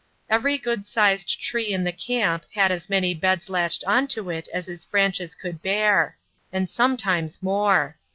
[0.31, 4.47] Every good sized tree in the camp had as many beds lashed on to it
[4.51, 6.17] as its branches would bear
[6.51, 7.97] and sometimes more.